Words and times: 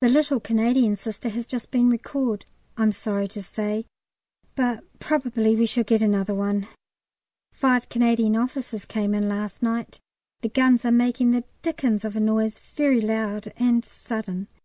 The 0.00 0.08
little 0.08 0.38
Canadian 0.38 0.94
Sister 0.94 1.28
has 1.30 1.44
just 1.44 1.72
been 1.72 1.90
recalled, 1.90 2.44
I'm 2.76 2.92
sorry 2.92 3.26
to 3.26 3.42
say, 3.42 3.84
but 4.54 4.84
probably 5.00 5.56
we 5.56 5.66
shall 5.66 5.82
get 5.82 6.00
another 6.02 6.36
one. 6.36 6.68
Five 7.52 7.88
Canadian 7.88 8.36
officers 8.36 8.84
came 8.84 9.12
in 9.12 9.28
last 9.28 9.64
night. 9.64 9.98
The 10.42 10.50
guns 10.50 10.84
are 10.84 10.92
making 10.92 11.32
the 11.32 11.42
dickens 11.62 12.04
of 12.04 12.14
a 12.14 12.20
noise, 12.20 12.60
very 12.76 13.00
loud 13.00 13.52
and 13.56 13.84
sudden. 13.84 14.46